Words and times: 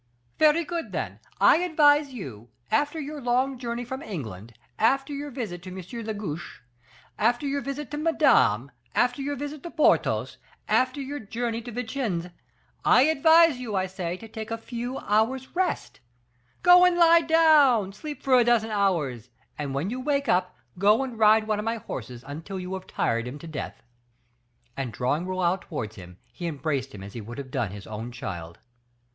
"Very 0.39 0.65
good, 0.65 0.93
then; 0.93 1.19
I 1.39 1.57
advise 1.57 2.11
you, 2.11 2.49
after 2.71 2.99
your 2.99 3.21
long 3.21 3.59
journey 3.59 3.85
from 3.85 4.01
England, 4.01 4.55
after 4.79 5.13
your 5.13 5.29
visit 5.29 5.61
to 5.61 5.69
M. 5.69 5.79
de 6.03 6.11
Guiche, 6.15 6.63
after 7.19 7.45
your 7.45 7.61
visit 7.61 7.91
to 7.91 7.97
Madame, 7.99 8.71
after 8.95 9.21
your 9.21 9.35
visit 9.35 9.61
to 9.61 9.69
Porthos, 9.69 10.37
after 10.67 10.99
your 10.99 11.19
journey 11.19 11.61
to 11.61 11.71
Vincennes, 11.71 12.31
I 12.83 13.03
advise 13.03 13.59
you, 13.59 13.75
I 13.75 13.85
say, 13.85 14.17
to 14.17 14.27
take 14.27 14.49
a 14.49 14.57
few 14.57 14.97
hours' 14.97 15.55
rest; 15.55 15.99
go 16.63 16.83
and 16.83 16.97
lie 16.97 17.21
down, 17.21 17.93
sleep 17.93 18.23
for 18.23 18.39
a 18.39 18.43
dozen 18.43 18.71
hours, 18.71 19.29
and 19.55 19.75
when 19.75 19.91
you 19.91 19.99
wake 20.01 20.27
up, 20.27 20.55
go 20.79 21.03
and 21.03 21.19
ride 21.19 21.45
one 21.45 21.59
of 21.59 21.65
my 21.65 21.75
horses 21.77 22.23
until 22.25 22.59
you 22.59 22.73
have 22.73 22.87
tired 22.87 23.27
him 23.27 23.37
to 23.37 23.45
death." 23.47 23.83
And 24.75 24.91
drawing 24.91 25.27
Raoul 25.27 25.59
towards 25.59 25.95
him, 25.95 26.17
he 26.33 26.47
embraced 26.47 26.95
him 26.95 27.03
as 27.03 27.13
he 27.13 27.21
would 27.21 27.37
have 27.37 27.51
done 27.51 27.69
his 27.69 27.85
own 27.85 28.11
child. 28.11 28.57